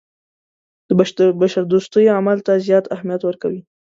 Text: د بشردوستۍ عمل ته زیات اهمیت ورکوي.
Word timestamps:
د 0.87 0.89
بشردوستۍ 1.41 2.05
عمل 2.17 2.37
ته 2.45 2.53
زیات 2.65 2.85
اهمیت 2.95 3.21
ورکوي. 3.25 3.61